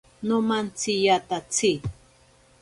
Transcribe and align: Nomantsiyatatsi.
Nomantsiyatatsi. 0.27 1.71